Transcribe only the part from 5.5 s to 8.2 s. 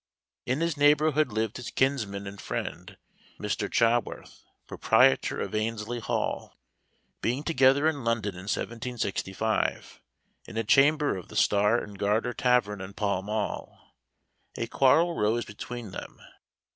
Annesley Hall. Being together in